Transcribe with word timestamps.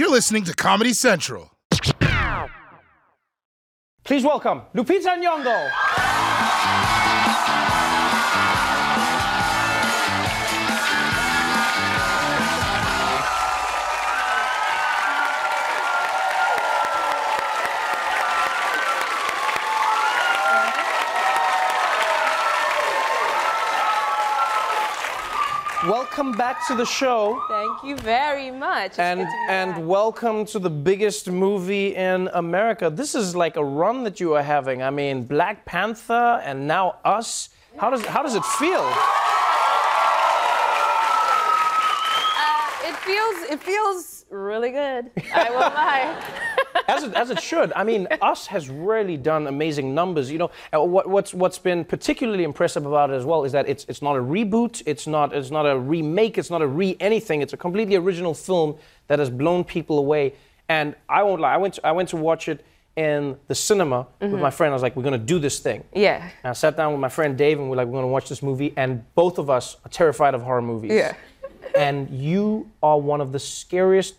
You're 0.00 0.08
listening 0.08 0.44
to 0.44 0.54
Comedy 0.54 0.94
Central. 0.94 1.50
Please 4.02 4.24
welcome 4.24 4.62
Lupita 4.74 5.14
Nyong'o. 5.22 5.99
Welcome 25.86 26.32
back 26.32 26.66
to 26.66 26.74
the 26.74 26.84
show. 26.84 27.42
Thank 27.48 27.82
you 27.82 27.96
very 27.96 28.50
much. 28.50 28.90
It's 28.90 28.98
and 28.98 29.20
good 29.20 29.24
to 29.24 29.30
be 29.30 29.46
and 29.48 29.72
back. 29.76 29.84
welcome 29.86 30.44
to 30.46 30.58
the 30.58 30.68
biggest 30.68 31.30
movie 31.30 31.94
in 31.96 32.28
America. 32.34 32.90
This 32.90 33.14
is 33.14 33.34
like 33.34 33.56
a 33.56 33.64
run 33.64 34.04
that 34.04 34.20
you 34.20 34.34
are 34.34 34.42
having. 34.42 34.82
I 34.82 34.90
mean, 34.90 35.22
Black 35.24 35.64
Panther 35.64 36.42
and 36.44 36.68
now 36.68 36.96
us. 37.02 37.48
How 37.78 37.88
does 37.88 38.04
how 38.04 38.22
does 38.22 38.34
it 38.34 38.44
feel? 38.44 38.82
Uh, 42.36 42.88
it 42.88 42.96
feels 42.96 43.50
it 43.50 43.60
feels 43.62 44.26
really 44.28 44.72
good. 44.72 45.10
I 45.34 45.48
won't 45.50 45.74
lie. 45.74 46.14
As 46.90 47.02
it, 47.04 47.14
as 47.14 47.30
it 47.30 47.40
should. 47.40 47.72
I 47.74 47.84
mean, 47.84 48.06
us 48.22 48.46
has 48.48 48.68
really 48.68 49.16
done 49.16 49.46
amazing 49.46 49.94
numbers. 49.94 50.30
You 50.30 50.38
know, 50.38 50.50
uh, 50.74 50.82
what, 50.82 51.08
what's 51.08 51.32
what's 51.32 51.58
been 51.58 51.84
particularly 51.84 52.44
impressive 52.44 52.86
about 52.86 53.10
it 53.10 53.14
as 53.14 53.24
well 53.24 53.44
is 53.44 53.52
that 53.52 53.68
it's 53.68 53.84
it's 53.88 54.02
not 54.02 54.16
a 54.16 54.20
reboot, 54.20 54.82
it's 54.86 55.06
not 55.06 55.34
it's 55.34 55.50
not 55.50 55.66
a 55.66 55.78
remake, 55.78 56.38
it's 56.38 56.50
not 56.50 56.62
a 56.62 56.66
re 56.66 56.96
anything. 57.00 57.42
It's 57.42 57.52
a 57.52 57.56
completely 57.56 57.96
original 57.96 58.34
film 58.34 58.76
that 59.08 59.18
has 59.18 59.30
blown 59.30 59.64
people 59.64 59.98
away. 59.98 60.34
And 60.68 60.94
I 61.08 61.22
won't 61.24 61.40
lie, 61.40 61.54
I 61.54 61.56
went 61.56 61.74
to, 61.74 61.86
I 61.86 61.92
went 61.92 62.08
to 62.10 62.16
watch 62.16 62.48
it 62.48 62.64
in 62.96 63.36
the 63.48 63.54
cinema 63.54 64.06
with 64.20 64.40
my 64.40 64.50
friend. 64.50 64.70
I 64.70 64.74
was 64.74 64.82
like, 64.82 64.94
we're 64.94 65.02
gonna 65.02 65.18
do 65.18 65.38
this 65.38 65.58
thing. 65.60 65.84
Yeah. 65.94 66.22
And 66.44 66.50
I 66.50 66.52
sat 66.52 66.76
down 66.76 66.92
with 66.92 67.00
my 67.00 67.08
friend 67.08 67.36
Dave, 67.36 67.58
and 67.58 67.70
we're 67.70 67.76
like, 67.76 67.86
we're 67.88 67.98
gonna 68.00 68.08
watch 68.08 68.28
this 68.28 68.42
movie. 68.42 68.72
And 68.76 69.04
both 69.14 69.38
of 69.38 69.48
us 69.48 69.76
are 69.84 69.88
terrified 69.88 70.34
of 70.34 70.42
horror 70.42 70.62
movies. 70.62 70.92
Yeah. 70.92 71.14
and 71.74 72.10
you 72.10 72.70
are 72.82 72.98
one 72.98 73.20
of 73.20 73.32
the 73.32 73.38
scariest 73.38 74.14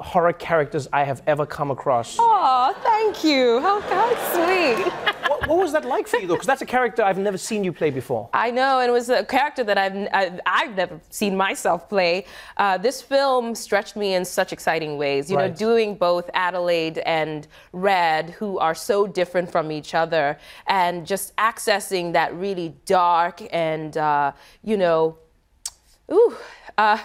horror 0.00 0.32
characters 0.32 0.88
I 0.92 1.04
have 1.04 1.22
ever 1.26 1.46
come 1.46 1.70
across. 1.70 2.16
Oh, 2.18 2.74
thank 2.82 3.22
you. 3.24 3.60
How, 3.60 3.80
how 3.80 4.10
sweet. 4.32 4.92
What, 5.30 5.46
what 5.46 5.58
was 5.58 5.72
that 5.72 5.84
like 5.84 6.08
for 6.08 6.16
you, 6.16 6.26
though? 6.26 6.34
Because 6.34 6.48
that's 6.48 6.62
a 6.62 6.66
character 6.66 7.04
I've 7.04 7.16
never 7.16 7.38
seen 7.38 7.62
you 7.62 7.72
play 7.72 7.90
before. 7.90 8.28
I 8.32 8.50
know, 8.50 8.80
and 8.80 8.88
it 8.88 8.92
was 8.92 9.08
a 9.10 9.24
character 9.24 9.62
that 9.62 9.78
I've 9.78 10.08
I've, 10.12 10.40
I've 10.44 10.74
never 10.74 11.00
seen 11.08 11.36
myself 11.36 11.88
play. 11.88 12.26
Uh, 12.56 12.78
this 12.78 13.00
film 13.00 13.54
stretched 13.54 13.94
me 13.94 14.14
in 14.14 14.24
such 14.24 14.52
exciting 14.52 14.98
ways. 14.98 15.30
You 15.30 15.36
know, 15.36 15.48
doing 15.48 15.94
both 15.94 16.28
Adelaide 16.34 16.98
and 16.98 17.46
Red, 17.72 18.30
who 18.30 18.58
are 18.58 18.74
so 18.74 19.06
different 19.06 19.52
from 19.52 19.70
each 19.70 19.94
other, 19.94 20.36
and 20.66 21.06
just 21.06 21.36
accessing 21.36 22.12
that 22.14 22.34
really 22.34 22.74
dark 22.84 23.40
and 23.52 23.96
uh, 23.96 24.32
you 24.64 24.76
know, 24.76 25.16
ooh, 26.12 26.34
uh, 26.76 26.98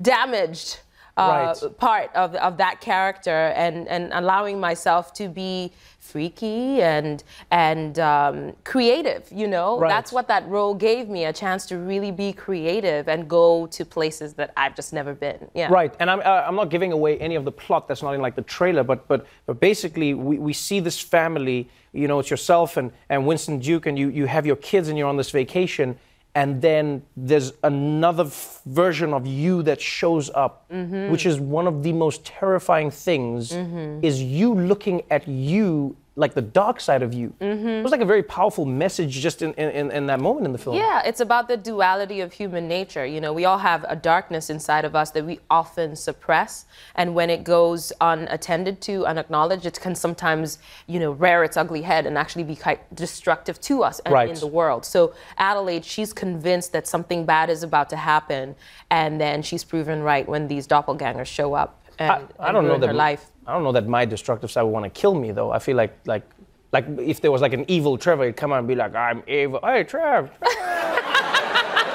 damaged. 0.00 0.80
Uh, 1.16 1.54
Right. 1.62 1.78
part 1.78 2.10
of, 2.14 2.34
of 2.34 2.58
that 2.58 2.78
character 2.82 3.30
and, 3.56 3.88
and 3.88 4.12
allowing 4.12 4.60
myself 4.60 5.14
to 5.14 5.28
be 5.28 5.72
freaky 5.98 6.82
and 6.82 7.24
and 7.50 7.98
um, 7.98 8.52
creative 8.64 9.26
you 9.32 9.48
know 9.48 9.78
Right. 9.80 9.88
that's 9.88 10.12
what 10.12 10.28
that 10.28 10.46
role 10.46 10.74
gave 10.74 11.08
me 11.08 11.24
a 11.24 11.32
chance 11.32 11.64
to 11.66 11.78
really 11.78 12.10
be 12.12 12.32
creative 12.34 13.08
and 13.08 13.28
go 13.28 13.66
to 13.68 13.84
places 13.84 14.34
that 14.34 14.52
I've 14.58 14.76
just 14.76 14.92
never 14.92 15.14
been 15.14 15.48
yeah 15.54 15.68
Right, 15.72 15.92
and 15.98 16.10
I'm, 16.10 16.20
uh, 16.20 16.44
I'm 16.46 16.54
not 16.54 16.68
giving 16.68 16.92
away 16.92 17.18
any 17.18 17.34
of 17.34 17.44
the 17.46 17.52
plot 17.52 17.88
that's 17.88 18.02
not 18.02 18.12
in 18.14 18.20
like 18.20 18.36
the 18.36 18.42
trailer, 18.42 18.84
but 18.84 19.08
but 19.08 19.26
but 19.46 19.58
basically 19.58 20.12
we, 20.14 20.38
we 20.38 20.52
see 20.52 20.80
this 20.80 21.00
family, 21.00 21.68
you 21.92 22.06
know, 22.08 22.18
it's 22.20 22.30
yourself 22.30 22.76
and, 22.76 22.92
and 23.08 23.26
Winston 23.26 23.58
Duke, 23.58 23.86
and 23.86 23.98
you, 23.98 24.08
you 24.10 24.26
have 24.26 24.44
your 24.46 24.56
kids 24.56 24.88
and 24.88 24.98
you're 24.98 25.08
on 25.08 25.16
this 25.16 25.30
vacation, 25.30 25.98
and 26.36 26.60
then 26.60 27.02
there's 27.16 27.54
another 27.64 28.24
f- 28.24 28.60
version 28.66 29.14
of 29.14 29.26
you 29.26 29.62
that 29.62 29.80
shows 29.80 30.28
up, 30.34 30.66
mm-hmm. 30.70 31.10
which 31.10 31.24
is 31.24 31.40
one 31.40 31.66
of 31.66 31.82
the 31.82 31.94
most 31.94 32.26
terrifying 32.26 32.90
things, 32.90 33.52
mm-hmm. 33.52 34.04
is 34.04 34.22
you 34.22 34.52
looking 34.54 35.02
at 35.10 35.26
you 35.26 35.96
like 36.18 36.32
the 36.32 36.42
dark 36.42 36.80
side 36.80 37.02
of 37.02 37.12
you. 37.12 37.34
Mm-hmm. 37.40 37.68
It 37.68 37.82
was 37.82 37.92
like 37.92 38.00
a 38.00 38.06
very 38.06 38.22
powerful 38.22 38.64
message 38.64 39.12
just 39.20 39.42
in, 39.42 39.52
in, 39.54 39.90
in 39.90 40.06
that 40.06 40.18
moment 40.18 40.46
in 40.46 40.52
the 40.52 40.58
film. 40.58 40.74
Yeah, 40.76 41.02
it's 41.04 41.20
about 41.20 41.46
the 41.46 41.58
duality 41.58 42.20
of 42.20 42.32
human 42.32 42.66
nature. 42.66 43.04
You 43.04 43.20
know, 43.20 43.34
we 43.34 43.44
all 43.44 43.58
have 43.58 43.84
a 43.86 43.94
darkness 43.94 44.48
inside 44.48 44.86
of 44.86 44.96
us 44.96 45.10
that 45.10 45.26
we 45.26 45.40
often 45.50 45.94
suppress. 45.94 46.64
And 46.94 47.14
when 47.14 47.28
it 47.28 47.44
goes 47.44 47.92
unattended 48.00 48.80
to, 48.82 49.04
unacknowledged, 49.04 49.66
it 49.66 49.78
can 49.78 49.94
sometimes, 49.94 50.58
you 50.86 50.98
know, 50.98 51.12
rear 51.12 51.44
its 51.44 51.58
ugly 51.58 51.82
head 51.82 52.06
and 52.06 52.16
actually 52.16 52.44
be 52.44 52.56
quite 52.56 52.94
destructive 52.94 53.60
to 53.62 53.82
us 53.82 54.00
and 54.00 54.14
Right. 54.14 54.30
in 54.30 54.40
the 54.40 54.46
world. 54.46 54.86
So 54.86 55.12
Adelaide, 55.36 55.84
she's 55.84 56.14
convinced 56.14 56.72
that 56.72 56.86
something 56.86 57.26
bad 57.26 57.50
is 57.50 57.62
about 57.62 57.90
to 57.90 57.96
happen. 57.96 58.56
And 58.90 59.20
then 59.20 59.42
she's 59.42 59.64
proven 59.64 60.02
right 60.02 60.26
when 60.26 60.48
these 60.48 60.66
doppelgangers 60.66 61.26
show 61.26 61.52
up 61.52 61.82
and, 61.98 62.10
I, 62.10 62.48
I 62.48 62.52
don't 62.52 62.66
know 62.68 62.78
that 62.78 62.94
life. 62.94 63.30
I 63.46 63.52
don't 63.52 63.62
know 63.62 63.72
that 63.72 63.86
my 63.86 64.04
destructive 64.04 64.50
side 64.50 64.62
would 64.62 64.70
want 64.72 64.84
to 64.84 64.90
kill 64.90 65.14
me 65.14 65.30
though. 65.32 65.50
I 65.52 65.58
feel 65.58 65.76
like 65.76 65.94
like 66.06 66.24
like 66.72 66.84
if 66.98 67.20
there 67.20 67.30
was 67.32 67.40
like 67.42 67.52
an 67.52 67.64
evil 67.68 67.96
Trevor, 67.96 68.24
he'd 68.26 68.36
come 68.36 68.52
out 68.52 68.58
and 68.58 68.68
be 68.68 68.74
like, 68.74 68.94
"I'm 68.94 69.22
evil." 69.28 69.60
Hey, 69.62 69.84
Trev. 69.84 70.30
Trev, 70.40 70.50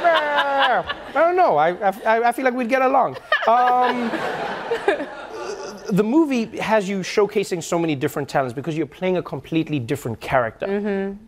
Trev." 0.00 0.86
I 1.14 1.20
don't 1.24 1.36
know. 1.36 1.56
I, 1.56 1.70
I, 2.12 2.28
I 2.28 2.32
feel 2.32 2.44
like 2.44 2.54
we'd 2.54 2.68
get 2.68 2.82
along. 2.82 3.16
Um, 3.46 4.10
the 5.90 6.02
movie 6.04 6.46
has 6.58 6.88
you 6.88 6.98
showcasing 7.00 7.62
so 7.62 7.78
many 7.78 7.94
different 7.94 8.28
talents 8.28 8.54
because 8.54 8.76
you're 8.76 8.86
playing 8.86 9.16
a 9.18 9.22
completely 9.22 9.78
different 9.78 10.20
character. 10.20 10.66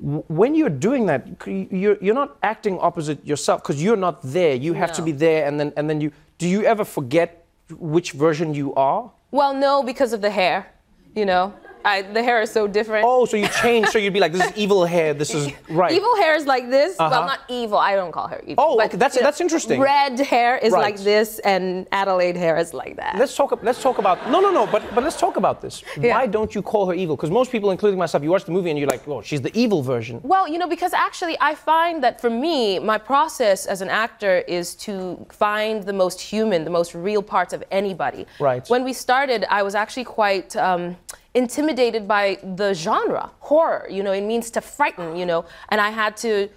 W- 0.00 0.24
When 0.28 0.54
you're 0.54 0.70
doing 0.70 1.06
that, 1.06 1.26
you're, 1.46 1.98
you're 2.00 2.14
not 2.14 2.36
acting 2.42 2.78
opposite 2.78 3.26
yourself 3.26 3.62
because 3.62 3.82
you're 3.82 3.96
not 3.96 4.22
there. 4.22 4.54
You 4.54 4.72
have 4.74 4.92
to 4.92 5.02
be 5.02 5.12
there, 5.12 5.46
and 5.46 5.58
then 5.60 5.72
and 5.76 5.90
then 5.90 6.00
you. 6.00 6.12
Do 6.38 6.46
you 6.48 6.62
ever 6.64 6.84
forget 6.84 7.45
which 7.70 8.12
version 8.12 8.54
you 8.54 8.74
are? 8.74 9.12
Well, 9.30 9.54
no, 9.54 9.82
because 9.82 10.12
of 10.12 10.20
the 10.20 10.30
hair. 10.30 10.72
You 11.14 11.24
know, 11.26 11.54
I, 11.86 12.02
the 12.02 12.22
hair 12.22 12.42
is 12.42 12.50
so 12.50 12.66
different. 12.66 13.04
Oh, 13.08 13.24
so 13.30 13.36
you 13.36 13.48
change, 13.62 13.86
so 13.88 13.98
you'd 13.98 14.12
be 14.12 14.20
like, 14.20 14.32
this 14.32 14.44
is 14.50 14.52
evil 14.64 14.84
hair, 14.84 15.14
this 15.14 15.32
is 15.32 15.44
right. 15.70 15.92
Evil 15.92 16.14
hair 16.16 16.34
is 16.34 16.44
like 16.46 16.68
this. 16.68 16.98
Uh-huh. 16.98 17.10
Well, 17.12 17.26
not 17.26 17.40
evil. 17.48 17.78
I 17.78 17.94
don't 17.94 18.12
call 18.12 18.28
her 18.34 18.40
evil. 18.46 18.56
Oh, 18.64 18.74
okay, 18.84 18.96
that's- 18.96 19.18
that's 19.26 19.40
interesting. 19.40 19.80
Red 19.80 20.18
hair 20.18 20.52
is 20.58 20.72
Right. 20.72 20.82
like 20.88 20.98
this, 21.12 21.38
and 21.52 21.86
Adelaide 21.92 22.36
hair 22.36 22.56
is 22.64 22.74
like 22.74 22.96
that. 22.96 23.14
Let's 23.22 23.34
talk. 23.36 23.50
Let's 23.62 23.80
talk 23.86 23.98
about. 23.98 24.16
No, 24.34 24.38
no, 24.40 24.50
no. 24.50 24.66
But 24.74 24.82
but 24.94 25.02
let's 25.04 25.18
talk 25.24 25.36
about 25.42 25.56
this. 25.64 25.74
Yeah. 26.00 26.14
Why 26.16 26.26
don't 26.36 26.52
you 26.56 26.62
call 26.72 26.84
her 26.90 26.94
evil? 27.02 27.14
Because 27.16 27.30
most 27.40 27.48
people, 27.54 27.70
including 27.76 27.98
myself, 28.04 28.20
you 28.24 28.30
watch 28.36 28.44
the 28.50 28.52
movie 28.58 28.70
and 28.70 28.78
you're 28.78 28.92
like, 28.96 29.06
oh, 29.08 29.22
she's 29.28 29.40
the 29.48 29.54
evil 29.64 29.80
version. 29.94 30.20
Well, 30.32 30.46
you 30.52 30.58
know, 30.60 30.68
because 30.76 30.92
actually, 31.08 31.36
I 31.50 31.54
find 31.54 32.02
that 32.04 32.20
for 32.20 32.30
me, 32.30 32.78
my 32.92 32.98
process 32.98 33.66
as 33.74 33.80
an 33.86 33.90
actor 34.04 34.34
is 34.58 34.74
to 34.86 35.24
find 35.30 35.84
the 35.84 35.92
most 36.04 36.18
human, 36.20 36.64
the 36.64 36.76
most 36.80 36.94
real 37.08 37.22
parts 37.22 37.52
of 37.56 37.62
anybody. 37.70 38.26
Right. 38.40 38.64
When 38.74 38.82
we 38.84 38.92
started, 38.92 39.40
I 39.58 39.62
was 39.62 39.74
actually 39.82 40.04
quite. 40.04 40.56
Um, 40.56 40.96
intimidated 41.42 42.02
by 42.16 42.24
the 42.60 42.70
genre 42.84 43.24
horror 43.50 43.86
you 43.96 44.02
know 44.02 44.12
it 44.20 44.24
means 44.32 44.46
to 44.56 44.60
frighten 44.76 45.08
you 45.20 45.26
know 45.32 45.40
and 45.70 45.78
i 45.88 45.90
had 46.02 46.12
to 46.16 46.48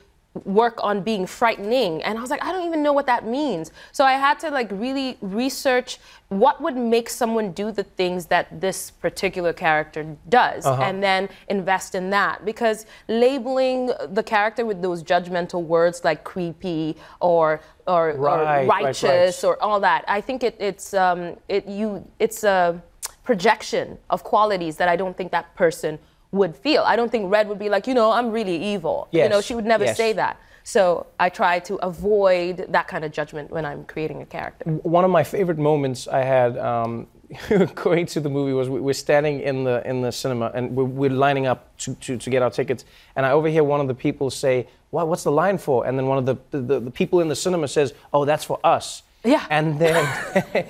work 0.62 0.78
on 0.90 0.96
being 1.10 1.26
frightening 1.26 1.94
and 2.04 2.14
i 2.18 2.22
was 2.22 2.30
like 2.30 2.44
i 2.48 2.50
don't 2.54 2.66
even 2.66 2.82
know 2.88 2.94
what 3.00 3.08
that 3.14 3.24
means 3.40 3.72
so 3.92 4.02
i 4.06 4.14
had 4.28 4.36
to 4.44 4.48
like 4.60 4.70
really 4.72 5.18
research 5.22 5.98
what 6.44 6.56
would 6.64 6.78
make 6.96 7.10
someone 7.10 7.48
do 7.52 7.72
the 7.80 7.84
things 8.00 8.28
that 8.28 8.46
this 8.66 8.80
particular 9.06 9.52
character 9.66 10.02
does 10.30 10.62
Uh-huh. 10.66 10.82
and 10.88 10.96
then 11.08 11.22
invest 11.58 11.92
in 12.00 12.06
that 12.12 12.46
because 12.46 12.86
labeling 13.08 13.82
the 14.20 14.24
character 14.34 14.64
with 14.70 14.80
those 14.88 15.00
judgmental 15.12 15.62
words 15.76 15.98
like 16.10 16.24
creepy 16.24 16.96
or 17.20 17.60
or, 17.88 18.04
Right, 18.10 18.16
or 18.16 18.44
right, 18.44 18.68
right. 18.68 18.68
righteous 18.86 19.44
or 19.44 19.54
all 19.66 19.80
that 19.90 20.02
i 20.08 20.20
think 20.28 20.40
it, 20.50 20.56
it's 20.70 20.88
um, 21.06 21.20
it 21.56 21.64
you 21.80 21.88
it's 22.26 22.44
a 22.44 22.60
projection 23.30 23.86
of 24.10 24.24
qualities 24.24 24.78
that 24.78 24.90
i 24.90 24.96
don't 25.02 25.16
think 25.16 25.30
that 25.32 25.48
person 25.64 26.00
would 26.32 26.54
feel 26.66 26.82
i 26.94 26.96
don't 26.96 27.12
think 27.12 27.24
red 27.38 27.46
would 27.48 27.62
be 27.66 27.70
like 27.70 27.86
you 27.90 27.94
know 28.00 28.10
i'm 28.18 28.32
really 28.32 28.58
evil 28.74 29.08
you 29.12 29.30
know 29.30 29.40
she 29.48 29.54
would 29.54 29.70
never 29.74 29.86
yes. 29.86 29.96
say 29.96 30.12
that 30.14 30.34
so 30.64 31.06
i 31.20 31.30
try 31.30 31.60
to 31.60 31.76
avoid 31.92 32.56
that 32.76 32.88
kind 32.88 33.04
of 33.06 33.12
judgment 33.12 33.52
when 33.52 33.66
i'm 33.70 33.86
creating 33.94 34.20
a 34.24 34.26
character 34.26 34.64
One 34.98 35.06
of 35.06 35.12
my 35.12 35.24
favorite 35.36 35.60
moments 35.72 36.00
I 36.20 36.24
had 36.36 36.52
um, 36.58 36.92
going 37.76 38.06
to 38.14 38.20
the 38.20 38.30
movie 38.38 38.54
was 38.54 38.68
we- 38.68 38.84
we're 38.88 39.02
standing 39.08 39.36
in 39.42 39.64
the 39.64 39.88
in 39.92 40.02
the 40.02 40.12
cinema 40.12 40.48
and 40.56 40.76
we're, 40.76 40.92
we're 41.02 41.18
lining 41.26 41.46
up 41.52 41.60
to, 41.84 41.94
to, 42.06 42.18
to 42.18 42.30
get 42.34 42.42
our 42.42 42.50
tickets, 42.60 42.82
and 43.16 43.26
I 43.28 43.32
overhear 43.38 43.64
one 43.64 43.82
of 43.84 43.88
the 43.88 43.94
people 44.08 44.28
say, 44.32 44.68
"What? 44.90 45.08
What's 45.10 45.24
the 45.24 45.36
line 45.44 45.60
for?" 45.60 45.78
And 45.86 45.94
then 45.98 46.08
one 46.14 46.18
of 46.22 46.26
the 46.30 46.36
the, 46.58 46.80
the 46.80 46.92
people 46.92 47.18
in 47.24 47.28
the 47.34 47.36
cinema 47.46 47.68
says, 47.68 47.94
"Oh, 48.12 48.26
that's 48.26 48.46
for 48.52 48.60
us." 48.64 49.04
Yeah. 49.24 49.46
And 49.50 49.78
then 49.80 50.06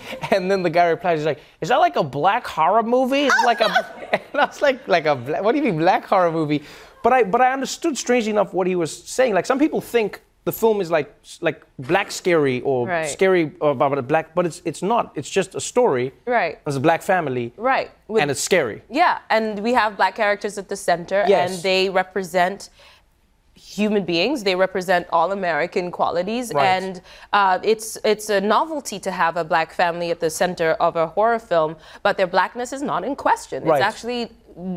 and 0.31 0.49
then 0.49 0.63
the 0.63 0.69
guy 0.69 0.87
replies, 0.87 1.19
he's 1.19 1.25
like, 1.25 1.39
"Is 1.61 1.69
that 1.69 1.77
like 1.77 1.95
a 1.95 2.03
black 2.03 2.45
horror 2.47 2.83
movie?" 2.83 3.25
It's 3.25 3.43
like 3.45 3.61
a 3.61 3.69
and 4.33 4.41
I 4.41 4.45
was 4.45 4.61
like, 4.61 4.87
like 4.87 5.05
a 5.05 5.15
bla- 5.15 5.41
what 5.43 5.51
do 5.51 5.57
you 5.59 5.63
mean 5.65 5.77
black 5.77 6.05
horror 6.05 6.31
movie? 6.31 6.63
But 7.03 7.13
I 7.13 7.23
but 7.23 7.41
I 7.41 7.53
understood 7.53 7.97
strangely 7.97 8.31
enough 8.31 8.53
what 8.53 8.67
he 8.67 8.75
was 8.75 8.91
saying. 8.95 9.33
Like 9.33 9.45
some 9.45 9.59
people 9.59 9.81
think 9.81 10.21
the 10.45 10.51
film 10.51 10.81
is 10.81 10.89
like 10.89 11.13
like 11.41 11.63
black 11.77 12.11
scary 12.11 12.61
or 12.61 12.87
Right. 12.87 13.07
scary 13.07 13.51
about 13.61 13.97
a 13.97 14.01
black, 14.01 14.33
but 14.33 14.45
it's 14.45 14.61
it's 14.65 14.81
not. 14.81 15.11
It's 15.15 15.29
just 15.29 15.53
a 15.55 15.59
story. 15.61 16.11
Right. 16.25 16.57
There's 16.65 16.75
a 16.77 16.79
black 16.79 17.01
family. 17.03 17.53
Right. 17.57 17.91
With- 18.07 18.21
And 18.21 18.31
it's 18.31 18.41
scary. 18.41 18.81
Yeah, 18.89 19.19
and 19.29 19.59
we 19.59 19.73
have 19.73 19.95
black 19.95 20.15
characters 20.15 20.57
at 20.57 20.67
the 20.69 20.75
center, 20.75 21.23
Yes. 21.27 21.51
and 21.53 21.63
they 21.63 21.89
represent 21.89 22.69
human 23.59 24.03
beings. 24.05 24.43
They 24.43 24.55
represent 24.55 25.07
all 25.11 25.31
American 25.31 25.91
qualities, 25.91 26.51
Right. 26.53 26.65
and 26.65 27.01
uh, 27.33 27.59
it's 27.63 27.97
it's 28.03 28.29
a 28.29 28.39
novelty 28.41 28.99
to 28.99 29.11
have 29.11 29.37
a 29.37 29.43
black 29.43 29.73
family 29.73 30.11
at 30.11 30.19
the 30.19 30.29
center 30.29 30.71
of 30.79 30.95
a 30.95 31.07
horror 31.07 31.39
film. 31.39 31.75
But 32.03 32.17
their 32.17 32.27
blackness 32.27 32.73
is 32.73 32.81
not 32.81 33.03
in 33.03 33.15
question. 33.15 33.63
Right. 33.63 33.77
It's 33.77 33.85
actually 33.85 34.31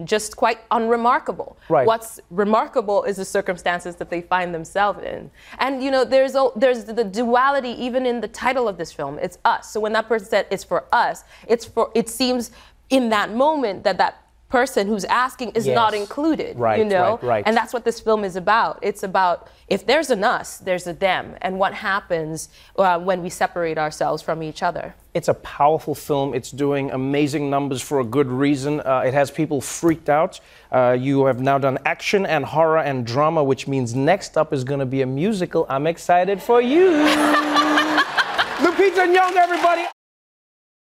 just 0.04 0.36
quite 0.36 0.58
unremarkable. 0.70 1.56
Right. 1.68 1.86
What's 1.86 2.20
remarkable 2.30 3.02
is 3.04 3.16
the 3.16 3.24
circumstances 3.24 3.96
that 3.96 4.10
they 4.10 4.20
find 4.20 4.54
themselves 4.54 5.02
in. 5.02 5.30
And 5.58 5.82
you 5.82 5.90
know, 5.90 6.04
there's 6.04 6.34
a, 6.36 6.50
there's 6.54 6.84
the 6.84 7.04
duality 7.04 7.70
even 7.86 8.06
in 8.06 8.20
the 8.20 8.28
title 8.28 8.68
of 8.68 8.76
this 8.78 8.92
film. 8.92 9.18
It's 9.18 9.38
us. 9.44 9.70
So 9.72 9.80
when 9.80 9.92
that 9.94 10.06
person 10.08 10.28
said 10.28 10.46
it's 10.50 10.64
for 10.64 10.84
us, 10.92 11.24
it's 11.48 11.64
for 11.64 11.90
it 11.94 12.08
seems 12.08 12.50
in 12.90 13.08
that 13.08 13.32
moment 13.34 13.82
that 13.84 13.98
that 13.98 14.21
person 14.52 14.86
who's 14.86 15.06
asking 15.06 15.50
is 15.52 15.66
not 15.66 15.94
included. 15.94 16.58
Right, 16.58 16.78
You 16.78 16.84
know? 16.84 17.12
right, 17.22 17.22
right. 17.22 17.44
And 17.46 17.56
that's 17.56 17.72
what 17.72 17.86
this 17.86 17.98
film 18.00 18.22
is 18.22 18.36
about. 18.36 18.78
It's 18.82 19.02
about 19.02 19.48
if 19.66 19.86
there's 19.86 20.10
an 20.10 20.22
us, 20.22 20.58
there's 20.58 20.86
a 20.86 20.92
them, 20.92 21.36
and 21.40 21.58
what 21.58 21.72
happens 21.72 22.50
uh, 22.76 22.98
when 23.00 23.22
we 23.22 23.30
separate 23.30 23.78
ourselves 23.78 24.20
from 24.20 24.42
each 24.42 24.62
other. 24.62 24.94
It's 25.14 25.28
a 25.28 25.34
powerful 25.34 25.94
film. 25.94 26.34
It's 26.34 26.50
doing 26.50 26.90
amazing 26.90 27.48
numbers 27.48 27.80
for 27.80 28.00
a 28.00 28.04
good 28.04 28.26
reason. 28.26 28.80
Uh, 28.80 29.04
it 29.06 29.14
has 29.14 29.30
people 29.30 29.62
freaked 29.62 30.10
out. 30.10 30.38
Uh, 30.70 30.98
you 31.00 31.24
have 31.24 31.40
now 31.40 31.56
done 31.56 31.78
action 31.86 32.26
and 32.26 32.44
horror 32.44 32.80
and 32.80 33.06
drama, 33.06 33.42
which 33.42 33.66
means 33.66 33.94
next 33.94 34.36
up 34.36 34.52
is 34.52 34.64
going 34.64 34.80
to 34.80 34.90
be 34.96 35.00
a 35.00 35.06
musical. 35.06 35.64
I'm 35.70 35.86
excited 35.86 36.42
for 36.42 36.60
you. 36.60 36.90
Lupita 38.64 39.04
Nyong'o, 39.08 39.36
everybody. 39.36 39.84